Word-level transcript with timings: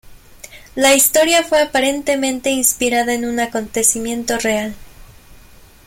La 0.73 0.95
historia 0.95 1.43
fue 1.43 1.61
aparentemente 1.61 2.49
inspirada 2.49 3.13
en 3.13 3.23
un 3.23 3.39
acontecimiento 3.39 4.39
real. 4.39 4.73